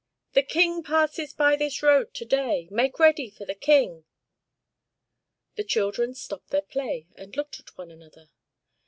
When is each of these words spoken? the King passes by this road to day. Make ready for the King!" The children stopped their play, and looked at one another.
the 0.33 0.41
King 0.41 0.81
passes 0.81 1.31
by 1.31 1.55
this 1.55 1.83
road 1.83 2.11
to 2.15 2.25
day. 2.25 2.67
Make 2.71 2.97
ready 2.97 3.29
for 3.29 3.45
the 3.45 3.53
King!" 3.53 4.05
The 5.53 5.63
children 5.63 6.15
stopped 6.15 6.49
their 6.49 6.63
play, 6.63 7.05
and 7.17 7.37
looked 7.37 7.59
at 7.59 7.77
one 7.77 7.91
another. 7.91 8.31